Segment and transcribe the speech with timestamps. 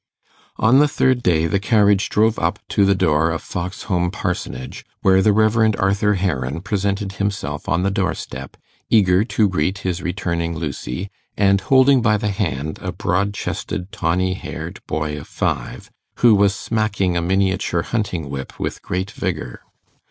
[0.57, 5.21] On the third day the carriage drove up to the door of Foxholm Parsonage, where
[5.21, 5.75] the Rev.
[5.77, 8.57] Arthur Heron presented himself on the door step,
[8.89, 14.33] eager to greet his returning Lucy, and holding by the hand a broad chested tawny
[14.33, 19.61] haired boy of five, who was smacking a miniature hunting whip with great vigour.